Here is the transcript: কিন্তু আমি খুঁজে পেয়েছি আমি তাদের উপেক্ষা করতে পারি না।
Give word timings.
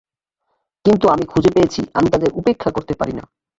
কিন্তু 0.85 1.05
আমি 1.07 1.25
খুঁজে 1.25 1.51
পেয়েছি 1.55 1.81
আমি 1.93 2.07
তাদের 2.09 2.29
উপেক্ষা 2.33 2.69
করতে 2.71 2.93
পারি 2.93 3.13
না। 3.13 3.23